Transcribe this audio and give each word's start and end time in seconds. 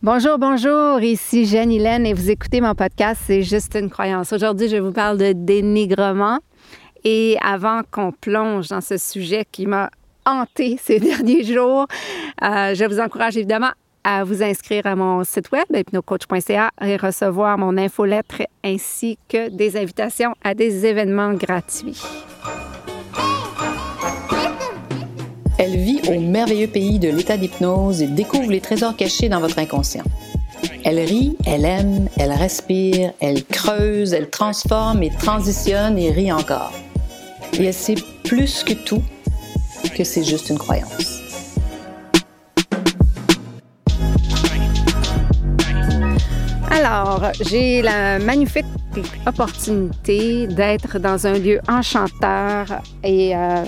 Bonjour, 0.00 0.38
bonjour, 0.38 1.00
ici 1.00 1.44
Jeanne 1.44 1.72
Hélène 1.72 2.06
et 2.06 2.14
vous 2.14 2.30
écoutez 2.30 2.60
mon 2.60 2.76
podcast 2.76 3.20
C'est 3.26 3.42
juste 3.42 3.74
une 3.74 3.90
croyance. 3.90 4.32
Aujourd'hui, 4.32 4.68
je 4.68 4.76
vous 4.76 4.92
parle 4.92 5.18
de 5.18 5.32
dénigrement. 5.32 6.38
Et 7.02 7.36
avant 7.42 7.80
qu'on 7.90 8.12
plonge 8.12 8.68
dans 8.68 8.80
ce 8.80 8.96
sujet 8.96 9.44
qui 9.50 9.66
m'a 9.66 9.90
hanté 10.24 10.78
ces 10.80 11.00
derniers 11.00 11.42
jours, 11.42 11.88
euh, 12.44 12.76
je 12.76 12.84
vous 12.84 13.00
encourage 13.00 13.36
évidemment 13.36 13.72
à 14.04 14.22
vous 14.22 14.40
inscrire 14.40 14.86
à 14.86 14.94
mon 14.94 15.24
site 15.24 15.50
web, 15.50 15.64
hypnocoach.ca, 15.74 16.70
et 16.80 16.96
recevoir 16.96 17.58
mon 17.58 17.76
infolettre 17.76 18.42
ainsi 18.64 19.18
que 19.28 19.48
des 19.48 19.76
invitations 19.76 20.32
à 20.44 20.54
des 20.54 20.86
événements 20.86 21.32
gratuits. 21.32 22.00
Au 26.08 26.18
merveilleux 26.20 26.68
pays 26.68 26.98
de 26.98 27.08
l'état 27.08 27.36
d'hypnose 27.36 28.02
et 28.02 28.06
découvre 28.06 28.50
les 28.50 28.60
trésors 28.60 28.96
cachés 28.96 29.28
dans 29.28 29.40
votre 29.40 29.58
inconscient. 29.58 30.04
Elle 30.84 30.98
rit, 31.00 31.36
elle 31.46 31.64
aime, 31.64 32.08
elle 32.16 32.32
respire, 32.32 33.12
elle 33.20 33.44
creuse, 33.44 34.12
elle 34.14 34.30
transforme 34.30 35.02
et 35.02 35.10
transitionne 35.10 35.98
et 35.98 36.10
rit 36.10 36.32
encore. 36.32 36.72
Et 37.58 37.64
elle 37.64 37.74
sait 37.74 37.96
plus 38.24 38.64
que 38.64 38.72
tout 38.72 39.02
que 39.94 40.04
c'est 40.04 40.24
juste 40.24 40.48
une 40.50 40.58
croyance. 40.58 41.22
Alors, 46.70 47.32
j'ai 47.40 47.82
la 47.82 48.18
magnifique 48.18 48.64
opportunité 49.26 50.46
d'être 50.46 50.98
dans 50.98 51.26
un 51.26 51.38
lieu 51.38 51.60
enchanteur 51.68 52.82
et 53.02 53.36
euh, 53.36 53.64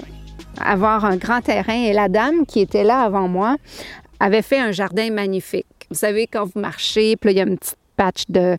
avoir 0.59 1.05
un 1.05 1.17
grand 1.17 1.41
terrain. 1.41 1.75
Et 1.75 1.93
la 1.93 2.09
dame 2.09 2.47
qui 2.47 2.61
était 2.61 2.85
là 2.85 3.01
avant 3.01 3.29
moi 3.29 3.57
avait 4.19 4.43
fait 4.43 4.59
un 4.59 4.73
jardin 4.73 5.11
magnifique. 5.11 5.67
Vous 5.91 5.97
savez, 5.97 6.27
quand 6.27 6.45
vous 6.45 6.61
marchez, 6.61 7.17
puis 7.17 7.33
il 7.33 7.37
y 7.39 7.41
a 7.41 7.45
une 7.45 7.59
petite 7.59 7.77
patch 7.97 8.25
de, 8.31 8.57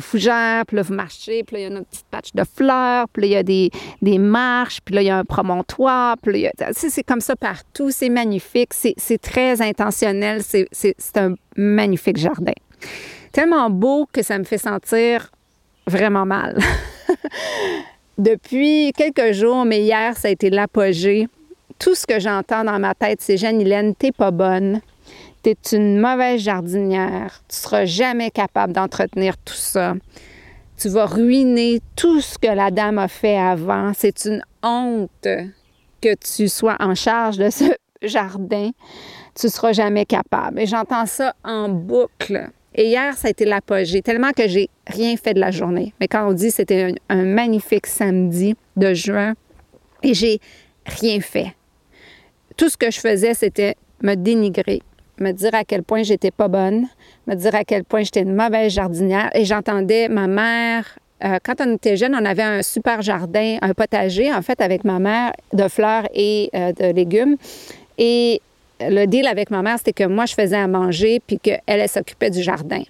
fougères, 0.00 0.64
puis 0.64 0.76
là, 0.76 0.82
vous 0.82 0.94
marchez, 0.94 1.44
puis 1.44 1.56
là, 1.56 1.60
il 1.60 1.62
y 1.62 1.66
a 1.66 1.78
une 1.78 1.84
petite 1.84 2.06
patch 2.10 2.32
de 2.32 2.42
fleurs, 2.44 3.06
puis 3.10 3.22
là, 3.22 3.26
il 3.26 3.32
y 3.32 3.36
a 3.36 3.42
des, 3.42 3.70
des 4.00 4.16
marches, 4.16 4.80
puis 4.82 4.94
là, 4.94 5.02
il 5.02 5.06
y 5.06 5.10
a 5.10 5.18
un 5.18 5.24
promontoire, 5.24 6.16
puis 6.22 6.42
là, 6.42 6.50
c'est 6.72 7.02
comme 7.02 7.20
ça 7.20 7.36
partout, 7.36 7.90
c'est 7.90 8.08
magnifique, 8.08 8.72
c'est 8.72 9.20
très 9.20 9.60
intentionnel, 9.60 10.42
c'est 10.42 11.16
un 11.16 11.34
magnifique 11.56 12.16
jardin. 12.16 12.54
Tellement 13.32 13.68
beau 13.68 14.08
que 14.10 14.22
ça 14.22 14.38
me 14.38 14.44
fait 14.44 14.58
sentir 14.58 15.30
vraiment 15.86 16.24
mal. 16.24 16.58
Depuis 18.18 18.92
quelques 18.96 19.32
jours, 19.32 19.64
mais 19.64 19.82
hier, 19.82 20.16
ça 20.16 20.26
a 20.26 20.30
été 20.32 20.50
l'apogée. 20.50 21.28
Tout 21.78 21.94
ce 21.94 22.04
que 22.04 22.18
j'entends 22.18 22.64
dans 22.64 22.80
ma 22.80 22.92
tête, 22.92 23.20
c'est 23.22 23.36
Jeanne-Hélène, 23.36 23.94
t'es 23.94 24.10
pas 24.10 24.32
bonne. 24.32 24.80
T'es 25.42 25.56
une 25.70 26.00
mauvaise 26.00 26.40
jardinière. 26.40 27.40
Tu 27.48 27.56
seras 27.56 27.84
jamais 27.84 28.32
capable 28.32 28.72
d'entretenir 28.72 29.36
tout 29.38 29.54
ça. 29.54 29.94
Tu 30.76 30.88
vas 30.88 31.06
ruiner 31.06 31.80
tout 31.94 32.20
ce 32.20 32.38
que 32.38 32.48
la 32.48 32.72
dame 32.72 32.98
a 32.98 33.06
fait 33.06 33.38
avant. 33.38 33.92
C'est 33.94 34.24
une 34.24 34.42
honte 34.64 35.28
que 36.00 36.14
tu 36.16 36.48
sois 36.48 36.76
en 36.80 36.96
charge 36.96 37.38
de 37.38 37.50
ce 37.50 37.64
jardin. 38.02 38.70
Tu 39.36 39.48
seras 39.48 39.72
jamais 39.72 40.06
capable. 40.06 40.58
Et 40.58 40.66
j'entends 40.66 41.06
ça 41.06 41.34
en 41.44 41.68
boucle. 41.68 42.50
Et 42.74 42.86
hier, 42.86 43.16
ça 43.16 43.28
a 43.28 43.30
été 43.30 43.44
l'apogée, 43.44 44.02
tellement 44.02 44.32
que 44.32 44.46
j'ai 44.46 44.68
rien 44.86 45.16
fait 45.16 45.34
de 45.34 45.40
la 45.40 45.50
journée. 45.50 45.94
Mais 46.00 46.08
quand 46.08 46.28
on 46.28 46.32
dit 46.32 46.50
c'était 46.50 46.94
un, 47.08 47.24
magnifique 47.24 47.86
samedi 47.86 48.54
de 48.76 48.94
juin, 48.94 49.34
et 50.02 50.14
j'ai 50.14 50.40
rien 50.86 51.20
fait. 51.20 51.54
Tout 52.56 52.68
ce 52.68 52.76
que 52.76 52.90
je 52.90 53.00
faisais, 53.00 53.34
c'était 53.34 53.74
me 54.02 54.14
dénigrer, 54.14 54.82
me 55.18 55.32
dire 55.32 55.54
à 55.54 55.64
quel 55.64 55.82
point 55.82 56.02
j'étais 56.02 56.30
pas 56.30 56.48
bonne, 56.48 56.86
me 57.26 57.34
dire 57.34 57.54
à 57.54 57.64
quel 57.64 57.84
point 57.84 58.02
j'étais 58.02 58.22
une 58.22 58.34
mauvaise 58.34 58.72
jardinière. 58.72 59.30
Et 59.34 59.44
j'entendais 59.44 60.08
ma 60.08 60.26
mère. 60.26 60.98
Euh, 61.24 61.38
quand 61.42 61.60
on 61.60 61.74
était 61.74 61.96
jeune, 61.96 62.14
on 62.14 62.24
avait 62.24 62.42
un 62.42 62.62
super 62.62 63.02
jardin, 63.02 63.58
un 63.60 63.74
potager, 63.74 64.32
en 64.32 64.42
fait, 64.42 64.60
avec 64.60 64.84
ma 64.84 65.00
mère, 65.00 65.32
de 65.52 65.66
fleurs 65.66 66.06
et 66.14 66.48
euh, 66.54 66.72
de 66.72 66.92
légumes. 66.92 67.36
Et 67.98 68.40
le 68.80 69.06
deal 69.06 69.26
avec 69.26 69.50
ma 69.50 69.62
mère, 69.62 69.78
c'était 69.78 69.92
que 69.92 70.04
moi, 70.04 70.26
je 70.26 70.34
faisais 70.34 70.56
à 70.56 70.66
manger, 70.66 71.20
puis 71.26 71.38
qu'elle, 71.38 71.60
elle, 71.66 71.88
s'occupait 71.88 72.30
du 72.30 72.42
jardin. 72.42 72.82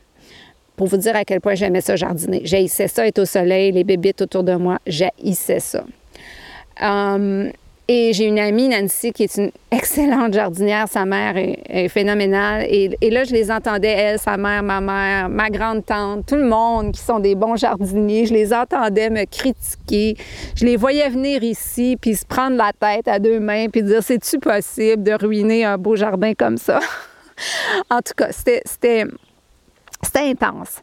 Pour 0.76 0.86
vous 0.86 0.96
dire 0.96 1.16
à 1.16 1.24
quel 1.24 1.40
point 1.40 1.54
j'aimais 1.54 1.80
ça 1.80 1.96
jardiner. 1.96 2.42
J'haïssais 2.44 2.88
ça, 2.88 3.06
être 3.06 3.18
au 3.18 3.24
soleil, 3.24 3.72
les 3.72 3.84
bébites 3.84 4.22
autour 4.22 4.44
de 4.44 4.54
moi, 4.54 4.78
j'haïssais 4.86 5.60
ça. 5.60 5.84
Hum, 6.80 7.50
et 7.90 8.12
j'ai 8.12 8.26
une 8.26 8.38
amie, 8.38 8.68
Nancy, 8.68 9.12
qui 9.12 9.22
est 9.22 9.36
une 9.38 9.50
excellente 9.70 10.34
jardinière. 10.34 10.86
Sa 10.88 11.06
mère 11.06 11.38
est, 11.38 11.88
phénoménale. 11.88 12.66
Et, 12.68 13.10
là, 13.10 13.24
je 13.24 13.32
les 13.32 13.50
entendais, 13.50 13.88
elle, 13.88 14.18
sa 14.18 14.36
mère, 14.36 14.62
ma 14.62 14.82
mère, 14.82 15.30
ma 15.30 15.48
grande-tante, 15.48 16.26
tout 16.26 16.36
le 16.36 16.44
monde 16.44 16.92
qui 16.92 17.00
sont 17.00 17.18
des 17.18 17.34
bons 17.34 17.56
jardiniers. 17.56 18.26
Je 18.26 18.34
les 18.34 18.52
entendais 18.52 19.08
me 19.08 19.24
critiquer. 19.24 20.16
Je 20.54 20.66
les 20.66 20.76
voyais 20.76 21.08
venir 21.08 21.42
ici, 21.42 21.96
puis 21.98 22.14
se 22.14 22.26
prendre 22.26 22.58
la 22.58 22.72
tête 22.78 23.08
à 23.08 23.18
deux 23.18 23.40
mains, 23.40 23.68
puis 23.70 23.82
dire 23.82 24.02
C'est-tu 24.02 24.38
possible 24.38 25.02
de 25.02 25.12
ruiner 25.12 25.64
un 25.64 25.78
beau 25.78 25.96
jardin 25.96 26.34
comme 26.34 26.58
ça? 26.58 26.80
En 27.88 27.98
tout 27.98 28.14
cas, 28.16 28.32
c'était 28.32 29.04
intense. 30.16 30.82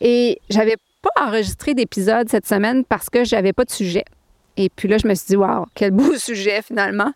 Et 0.00 0.40
j'avais 0.48 0.76
pas 1.02 1.26
enregistré 1.26 1.74
d'épisode 1.74 2.30
cette 2.30 2.46
semaine 2.46 2.84
parce 2.86 3.10
que 3.10 3.22
j'avais 3.22 3.52
pas 3.52 3.66
de 3.66 3.70
sujet. 3.70 4.04
Et 4.56 4.68
puis 4.68 4.88
là, 4.88 4.98
je 4.98 5.06
me 5.06 5.14
suis 5.14 5.26
dit, 5.28 5.36
waouh, 5.36 5.66
quel 5.74 5.90
beau 5.90 6.14
sujet 6.16 6.62
finalement, 6.62 7.12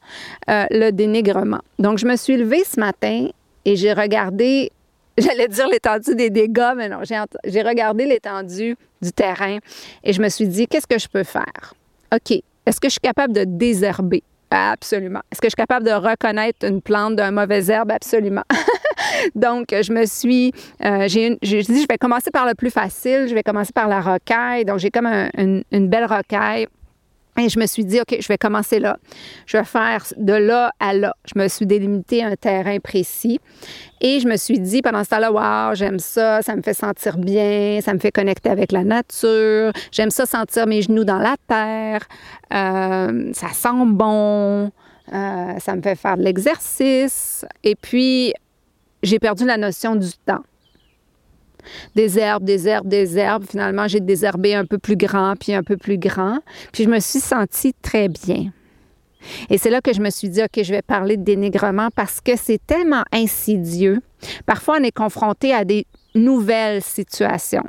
euh, 0.48 0.66
le 0.70 0.90
dénigrement. 0.90 1.60
Donc, 1.78 1.98
je 1.98 2.06
me 2.06 2.16
suis 2.16 2.36
levée 2.36 2.64
ce 2.64 2.80
matin 2.80 3.28
et 3.64 3.76
j'ai 3.76 3.92
regardé, 3.92 4.70
j'allais 5.18 5.48
dire 5.48 5.68
l'étendue 5.68 6.14
des 6.14 6.30
dégâts, 6.30 6.72
mais 6.76 6.88
non, 6.88 7.00
j'ai 7.02 7.62
regardé 7.62 8.06
l'étendue 8.06 8.76
du 9.02 9.12
terrain 9.12 9.58
et 10.02 10.12
je 10.12 10.22
me 10.22 10.28
suis 10.28 10.48
dit, 10.48 10.66
qu'est-ce 10.66 10.86
que 10.86 10.98
je 10.98 11.08
peux 11.08 11.24
faire? 11.24 11.74
OK, 12.14 12.30
est-ce 12.66 12.80
que 12.80 12.88
je 12.88 12.92
suis 12.92 13.00
capable 13.00 13.32
de 13.32 13.44
désherber? 13.44 14.22
Absolument. 14.50 15.20
Est-ce 15.32 15.40
que 15.40 15.48
je 15.48 15.50
suis 15.50 15.56
capable 15.56 15.84
de 15.84 15.90
reconnaître 15.90 16.64
une 16.64 16.80
plante 16.80 17.16
d'un 17.16 17.32
mauvais 17.32 17.66
herbe? 17.66 17.90
Absolument. 17.90 18.44
Donc, 19.34 19.70
je 19.70 19.92
me 19.92 20.06
suis. 20.06 20.52
Euh, 20.84 21.08
j'ai 21.08 21.30
dit, 21.30 21.82
je 21.82 21.86
vais 21.88 21.98
commencer 21.98 22.30
par 22.30 22.46
le 22.46 22.54
plus 22.54 22.70
facile. 22.70 23.26
Je 23.28 23.34
vais 23.34 23.42
commencer 23.42 23.72
par 23.72 23.88
la 23.88 24.00
rocaille. 24.00 24.64
Donc, 24.64 24.78
j'ai 24.78 24.90
comme 24.90 25.08
une 25.36 25.88
belle 25.88 26.04
rocaille 26.04 26.68
et 27.38 27.48
je 27.48 27.58
me 27.58 27.66
suis 27.66 27.84
dit, 27.84 28.00
OK, 28.00 28.16
je 28.20 28.28
vais 28.28 28.38
commencer 28.38 28.78
là. 28.78 28.96
Je 29.46 29.56
vais 29.56 29.64
faire 29.64 30.04
de 30.16 30.32
là 30.32 30.70
à 30.78 30.94
là. 30.94 31.14
Je 31.24 31.38
me 31.40 31.48
suis 31.48 31.66
délimité 31.66 32.22
un 32.22 32.36
terrain 32.36 32.78
précis. 32.78 33.40
Et 34.00 34.20
je 34.20 34.28
me 34.28 34.36
suis 34.36 34.60
dit 34.60 34.82
pendant 34.82 35.02
ce 35.02 35.10
temps-là, 35.10 35.32
wow, 35.32 35.74
j'aime 35.74 35.98
ça, 35.98 36.42
ça 36.42 36.54
me 36.54 36.62
fait 36.62 36.74
sentir 36.74 37.18
bien, 37.18 37.80
ça 37.82 37.92
me 37.92 37.98
fait 37.98 38.12
connecter 38.12 38.50
avec 38.50 38.70
la 38.70 38.84
nature. 38.84 39.72
J'aime 39.90 40.10
ça 40.10 40.26
sentir 40.26 40.66
mes 40.66 40.82
genoux 40.82 41.04
dans 41.04 41.18
la 41.18 41.36
terre. 41.48 42.06
Euh, 42.52 43.32
ça 43.32 43.48
sent 43.48 43.84
bon. 43.86 44.70
Euh, 45.12 45.58
ça 45.58 45.76
me 45.76 45.82
fait 45.82 45.96
faire 45.96 46.16
de 46.16 46.22
l'exercice. 46.22 47.44
Et 47.62 47.74
puis, 47.74 48.32
j'ai 49.02 49.18
perdu 49.18 49.44
la 49.44 49.56
notion 49.56 49.96
du 49.96 50.10
temps 50.24 50.42
des 51.94 52.18
herbes, 52.18 52.44
des 52.44 52.68
herbes, 52.68 52.88
des 52.88 53.18
herbes. 53.18 53.44
Finalement, 53.48 53.88
j'ai 53.88 54.00
désherbé 54.00 54.54
un 54.54 54.64
peu 54.64 54.78
plus 54.78 54.96
grand, 54.96 55.34
puis 55.36 55.54
un 55.54 55.62
peu 55.62 55.76
plus 55.76 55.98
grand. 55.98 56.38
Puis 56.72 56.84
je 56.84 56.88
me 56.88 57.00
suis 57.00 57.20
sentie 57.20 57.74
très 57.82 58.08
bien. 58.08 58.52
Et 59.48 59.58
c'est 59.58 59.70
là 59.70 59.80
que 59.80 59.92
je 59.92 60.00
me 60.00 60.10
suis 60.10 60.28
dit, 60.28 60.42
OK, 60.42 60.62
je 60.62 60.70
vais 60.70 60.82
parler 60.82 61.16
de 61.16 61.22
dénigrement 61.22 61.88
parce 61.94 62.20
que 62.20 62.36
c'est 62.36 62.60
tellement 62.66 63.04
insidieux. 63.12 64.00
Parfois, 64.46 64.78
on 64.80 64.84
est 64.84 64.92
confronté 64.92 65.52
à 65.52 65.64
des 65.64 65.86
nouvelles 66.14 66.82
situations. 66.82 67.64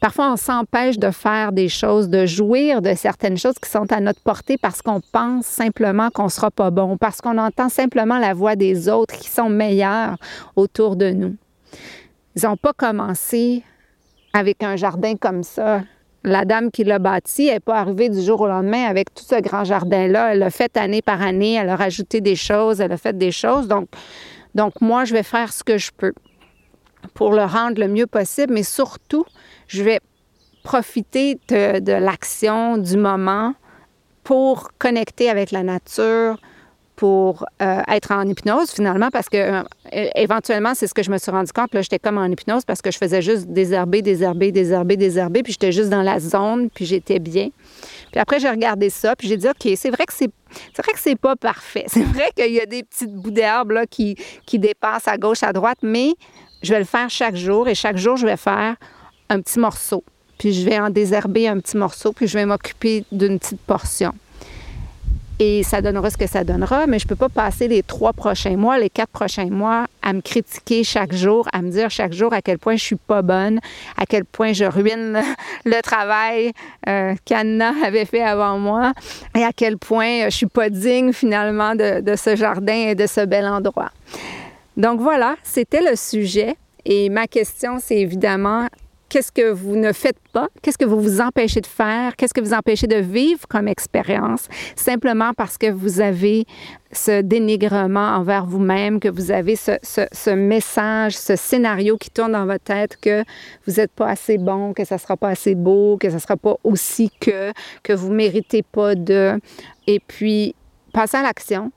Parfois, 0.00 0.32
on 0.32 0.36
s'empêche 0.36 0.98
de 0.98 1.10
faire 1.10 1.52
des 1.52 1.68
choses, 1.68 2.08
de 2.08 2.24
jouir 2.24 2.80
de 2.80 2.94
certaines 2.94 3.36
choses 3.36 3.58
qui 3.62 3.68
sont 3.68 3.92
à 3.92 4.00
notre 4.00 4.20
portée 4.20 4.56
parce 4.56 4.80
qu'on 4.80 5.00
pense 5.12 5.44
simplement 5.46 6.08
qu'on 6.10 6.24
ne 6.24 6.30
sera 6.30 6.50
pas 6.50 6.70
bon, 6.70 6.96
parce 6.96 7.20
qu'on 7.20 7.36
entend 7.36 7.68
simplement 7.68 8.18
la 8.18 8.32
voix 8.32 8.56
des 8.56 8.88
autres 8.88 9.14
qui 9.16 9.28
sont 9.28 9.50
meilleurs 9.50 10.16
autour 10.56 10.96
de 10.96 11.10
nous. 11.10 11.36
Ils 12.40 12.46
n'ont 12.46 12.56
pas 12.56 12.72
commencé 12.72 13.64
avec 14.32 14.62
un 14.62 14.76
jardin 14.76 15.16
comme 15.16 15.42
ça. 15.42 15.82
La 16.22 16.44
dame 16.44 16.70
qui 16.70 16.84
l'a 16.84 17.00
bâti 17.00 17.46
n'est 17.46 17.58
pas 17.58 17.78
arrivée 17.80 18.08
du 18.10 18.20
jour 18.22 18.42
au 18.42 18.46
lendemain 18.46 18.84
avec 18.84 19.12
tout 19.12 19.24
ce 19.24 19.40
grand 19.40 19.64
jardin-là. 19.64 20.32
Elle 20.32 20.38
l'a 20.38 20.50
fait 20.50 20.76
année 20.76 21.02
par 21.02 21.20
année, 21.20 21.54
elle 21.54 21.68
a 21.68 21.74
rajouté 21.74 22.20
des 22.20 22.36
choses, 22.36 22.80
elle 22.80 22.92
a 22.92 22.96
fait 22.96 23.16
des 23.18 23.32
choses. 23.32 23.66
Donc, 23.66 23.88
moi, 24.80 25.04
je 25.04 25.14
vais 25.14 25.24
faire 25.24 25.52
ce 25.52 25.64
que 25.64 25.78
je 25.78 25.90
peux 25.96 26.12
pour 27.14 27.32
le 27.32 27.42
rendre 27.42 27.80
le 27.80 27.88
mieux 27.88 28.06
possible, 28.06 28.52
mais 28.52 28.62
surtout, 28.62 29.24
je 29.66 29.82
vais 29.82 29.98
profiter 30.62 31.40
de 31.48 31.92
l'action, 31.92 32.76
du 32.76 32.96
moment 32.96 33.54
pour 34.22 34.68
connecter 34.78 35.28
avec 35.28 35.50
la 35.50 35.64
nature, 35.64 36.38
pour 36.98 37.46
euh, 37.62 37.80
être 37.86 38.10
en 38.10 38.26
hypnose 38.26 38.72
finalement 38.72 39.10
parce 39.12 39.28
que 39.28 39.36
euh, 39.36 39.62
éventuellement 40.16 40.74
c'est 40.74 40.88
ce 40.88 40.94
que 40.94 41.04
je 41.04 41.12
me 41.12 41.18
suis 41.18 41.30
rendu 41.30 41.52
compte. 41.52 41.70
J'étais 41.72 42.00
comme 42.00 42.18
en 42.18 42.26
hypnose 42.26 42.64
parce 42.64 42.82
que 42.82 42.90
je 42.90 42.98
faisais 42.98 43.22
juste 43.22 43.46
désherber 43.46 44.02
désherber 44.02 44.50
désherber 44.50 44.96
désherber 44.96 45.44
puis 45.44 45.52
j'étais 45.52 45.70
juste 45.70 45.90
dans 45.90 46.02
la 46.02 46.18
zone 46.18 46.70
puis 46.70 46.86
j'étais 46.86 47.20
bien. 47.20 47.50
Puis 48.10 48.20
après 48.20 48.40
j'ai 48.40 48.50
regardé 48.50 48.90
ça 48.90 49.14
puis 49.14 49.28
j'ai 49.28 49.36
dit 49.36 49.46
ok 49.48 49.72
c'est 49.76 49.90
vrai 49.90 50.06
que 50.06 50.12
c'est 50.12 50.30
c'est 50.74 50.82
vrai 50.82 50.92
que 50.92 50.98
c'est 50.98 51.14
pas 51.14 51.36
parfait. 51.36 51.84
C'est 51.88 52.02
vrai 52.02 52.30
qu'il 52.34 52.52
y 52.52 52.60
a 52.60 52.66
des 52.66 52.82
petites 52.82 53.14
bouts 53.14 53.30
d'herbe 53.30 53.84
qui 53.88 54.16
qui 54.44 54.58
dépassent 54.58 55.06
à 55.06 55.16
gauche 55.16 55.44
à 55.44 55.52
droite 55.52 55.78
mais 55.82 56.14
je 56.62 56.72
vais 56.72 56.80
le 56.80 56.84
faire 56.84 57.08
chaque 57.08 57.36
jour 57.36 57.68
et 57.68 57.76
chaque 57.76 57.96
jour, 57.96 58.16
je 58.16 58.26
vais 58.26 58.36
faire 58.36 58.74
un 59.28 59.40
petit 59.40 59.60
morceau. 59.60 60.02
Puis 60.36 60.52
je 60.52 60.64
vais 60.64 60.80
en 60.80 60.90
désherber 60.90 61.46
un 61.46 61.60
petit 61.60 61.76
morceau, 61.76 62.12
puis 62.12 62.26
je 62.26 62.38
vais 62.38 62.46
m'occuper 62.46 63.04
d'une 63.12 63.38
petite 63.38 63.60
portion 63.60 64.12
et 65.38 65.62
ça 65.62 65.80
donnera 65.80 66.10
ce 66.10 66.16
que 66.16 66.26
ça 66.26 66.44
donnera, 66.44 66.86
mais 66.86 66.98
je 66.98 67.04
ne 67.04 67.08
peux 67.08 67.16
pas 67.16 67.28
passer 67.28 67.68
les 67.68 67.82
trois 67.82 68.12
prochains 68.12 68.56
mois, 68.56 68.78
les 68.78 68.90
quatre 68.90 69.10
prochains 69.10 69.50
mois 69.50 69.86
à 70.02 70.12
me 70.12 70.20
critiquer 70.20 70.84
chaque 70.84 71.12
jour, 71.12 71.48
à 71.52 71.62
me 71.62 71.70
dire 71.70 71.90
chaque 71.90 72.12
jour 72.12 72.32
à 72.32 72.42
quel 72.42 72.58
point 72.58 72.76
je 72.76 72.84
suis 72.84 72.96
pas 72.96 73.22
bonne, 73.22 73.60
à 73.96 74.06
quel 74.06 74.24
point 74.24 74.52
je 74.52 74.64
ruine 74.64 75.20
le 75.64 75.80
travail 75.82 76.52
euh, 76.88 77.14
qu'Anna 77.24 77.72
avait 77.84 78.04
fait 78.04 78.22
avant 78.22 78.58
moi 78.58 78.92
et 79.36 79.44
à 79.44 79.52
quel 79.54 79.78
point 79.78 80.24
je 80.24 80.36
suis 80.36 80.46
pas 80.46 80.70
digne 80.70 81.12
finalement 81.12 81.74
de, 81.74 82.00
de 82.00 82.16
ce 82.16 82.34
jardin 82.34 82.88
et 82.88 82.94
de 82.94 83.06
ce 83.06 83.24
bel 83.24 83.46
endroit. 83.46 83.90
Donc 84.76 85.00
voilà, 85.00 85.36
c'était 85.42 85.82
le 85.82 85.96
sujet. 85.96 86.56
Et 86.84 87.10
ma 87.10 87.26
question, 87.26 87.78
c'est 87.80 87.98
évidemment, 87.98 88.66
qu'est-ce 89.08 89.32
que 89.32 89.50
vous 89.50 89.76
ne 89.76 89.92
faites 89.92 90.18
pas, 90.32 90.48
qu'est-ce 90.62 90.78
que 90.78 90.84
vous 90.84 91.00
vous 91.00 91.20
empêchez 91.20 91.60
de 91.60 91.66
faire, 91.66 92.16
qu'est-ce 92.16 92.34
que 92.34 92.40
vous 92.40 92.54
empêchez 92.54 92.86
de 92.86 92.96
vivre 92.96 93.46
comme 93.48 93.68
expérience, 93.68 94.48
simplement 94.76 95.32
parce 95.34 95.58
que 95.58 95.70
vous 95.70 96.00
avez 96.00 96.46
ce 96.92 97.20
dénigrement 97.20 98.16
envers 98.16 98.46
vous-même, 98.46 99.00
que 99.00 99.08
vous 99.08 99.30
avez 99.30 99.56
ce, 99.56 100.30
message, 100.34 101.16
ce 101.16 101.36
scénario 101.36 101.96
qui 101.96 102.10
tourne 102.10 102.32
dans 102.32 102.46
votre 102.46 102.64
tête 102.64 102.96
que 103.00 103.24
vous 103.66 103.74
n'êtes 103.74 103.92
pas 103.92 104.08
assez 104.08 104.38
bon, 104.38 104.72
que 104.72 104.84
ça 104.84 104.96
ne 104.96 105.00
sera 105.00 105.16
pas 105.16 105.28
assez 105.28 105.54
beau, 105.54 105.96
que 105.98 106.08
ça 106.08 106.16
ne 106.16 106.20
sera 106.20 106.36
pas 106.36 106.56
aussi 106.64 107.10
que, 107.20 107.52
que 107.82 107.92
vous 107.92 108.10
ne 108.10 108.16
méritez 108.16 108.62
pas 108.62 108.94
de. 108.94 109.38
Et 109.86 110.00
puis, 110.00 110.54
passer 110.92 111.18
à 111.18 111.22
l'action, 111.22 111.72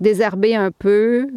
désherber 0.00 0.54
un 0.54 0.70
peu, 0.70 1.28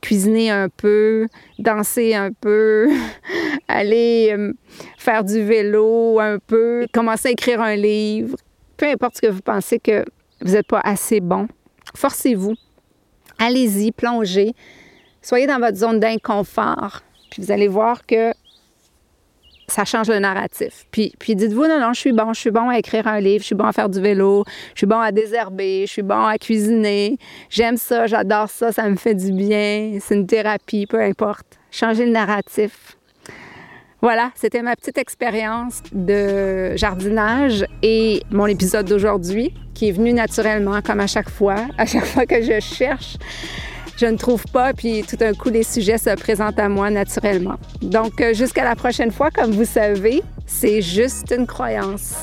cuisiner 0.00 0.50
un 0.50 0.68
peu, 0.68 1.26
danser 1.58 2.14
un 2.14 2.30
peu, 2.32 2.88
aller 3.70 4.34
euh, 4.36 4.52
faire 4.98 5.24
du 5.24 5.42
vélo 5.42 6.18
un 6.20 6.38
peu, 6.38 6.86
commencer 6.92 7.28
à 7.28 7.32
écrire 7.32 7.60
un 7.60 7.76
livre. 7.76 8.36
Peu 8.76 8.86
importe 8.86 9.16
ce 9.16 9.22
que 9.22 9.26
vous 9.26 9.42
pensez 9.42 9.78
que 9.78 10.04
vous 10.40 10.52
n'êtes 10.52 10.66
pas 10.66 10.80
assez 10.82 11.20
bon, 11.20 11.48
forcez-vous. 11.94 12.54
Allez-y, 13.38 13.92
plongez. 13.92 14.52
Soyez 15.22 15.46
dans 15.46 15.58
votre 15.58 15.76
zone 15.76 16.00
d'inconfort. 16.00 17.02
Puis 17.30 17.42
vous 17.42 17.52
allez 17.52 17.68
voir 17.68 18.06
que 18.06 18.32
ça 19.70 19.84
change 19.84 20.08
le 20.08 20.18
narratif. 20.18 20.86
Puis, 20.90 21.14
puis 21.18 21.36
dites-vous, 21.36 21.66
non, 21.66 21.80
non, 21.80 21.92
je 21.92 22.00
suis 22.00 22.12
bon, 22.12 22.32
je 22.32 22.40
suis 22.40 22.50
bon 22.50 22.68
à 22.68 22.78
écrire 22.78 23.06
un 23.06 23.20
livre, 23.20 23.40
je 23.40 23.46
suis 23.46 23.54
bon 23.54 23.64
à 23.64 23.72
faire 23.72 23.88
du 23.88 24.00
vélo, 24.00 24.44
je 24.74 24.80
suis 24.80 24.86
bon 24.86 24.98
à 24.98 25.12
désherber, 25.12 25.86
je 25.86 25.92
suis 25.92 26.02
bon 26.02 26.26
à 26.26 26.36
cuisiner, 26.38 27.18
j'aime 27.48 27.76
ça, 27.76 28.06
j'adore 28.06 28.50
ça, 28.50 28.72
ça 28.72 28.88
me 28.88 28.96
fait 28.96 29.14
du 29.14 29.32
bien, 29.32 29.98
c'est 30.00 30.16
une 30.16 30.26
thérapie, 30.26 30.86
peu 30.86 31.00
importe. 31.00 31.58
Changer 31.70 32.04
le 32.04 32.12
narratif. 32.12 32.96
Voilà, 34.02 34.30
c'était 34.34 34.62
ma 34.62 34.76
petite 34.76 34.96
expérience 34.96 35.82
de 35.92 36.74
jardinage 36.76 37.66
et 37.82 38.22
mon 38.30 38.46
épisode 38.46 38.86
d'aujourd'hui 38.86 39.52
qui 39.74 39.88
est 39.88 39.92
venu 39.92 40.12
naturellement, 40.12 40.80
comme 40.82 41.00
à 41.00 41.06
chaque 41.06 41.28
fois, 41.28 41.56
à 41.78 41.86
chaque 41.86 42.06
fois 42.06 42.26
que 42.26 42.40
je 42.42 42.60
cherche 42.60 43.16
je 44.00 44.06
ne 44.06 44.16
trouve 44.16 44.44
pas, 44.46 44.72
puis 44.72 45.02
tout 45.02 45.16
d'un 45.16 45.34
coup, 45.34 45.50
les 45.50 45.62
sujets 45.62 45.98
se 45.98 46.14
présentent 46.16 46.58
à 46.58 46.70
moi 46.70 46.88
naturellement. 46.90 47.56
Donc, 47.82 48.22
euh, 48.22 48.32
jusqu'à 48.32 48.64
la 48.64 48.74
prochaine 48.74 49.10
fois, 49.10 49.30
comme 49.30 49.50
vous 49.50 49.66
savez, 49.66 50.22
c'est 50.46 50.80
juste 50.80 51.34
une 51.36 51.46
croyance. 51.46 52.14